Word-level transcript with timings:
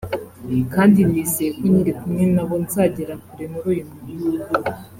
kandi 0.73 0.99
nizeye 1.09 1.49
ko 1.57 1.63
nkiri 1.71 1.93
kumwe 1.99 2.23
na 2.35 2.43
bo 2.47 2.55
nzagera 2.63 3.13
kure 3.25 3.45
muri 3.53 3.67
uyu 3.73 3.85
mwuga 3.91 4.53